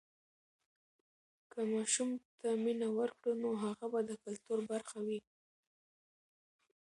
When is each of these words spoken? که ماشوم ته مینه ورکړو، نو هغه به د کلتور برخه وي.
که 1.51 1.59
ماشوم 1.71 2.09
ته 2.39 2.49
مینه 2.63 2.87
ورکړو، 2.97 3.31
نو 3.41 3.49
هغه 3.63 3.85
به 3.91 3.99
د 4.09 4.11
کلتور 4.23 4.59
برخه 4.71 4.97
وي. 5.05 5.19